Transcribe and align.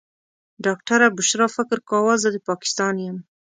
ډاکټره 0.65 1.07
بشرا 1.17 1.47
فکر 1.55 1.77
کاوه 1.89 2.15
زه 2.23 2.29
د 2.35 2.37
پاکستان 2.49 2.95
یم. 3.05 3.17